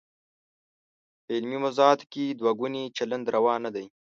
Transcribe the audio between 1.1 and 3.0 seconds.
په علمي موضوعاتو کې دوه ګونی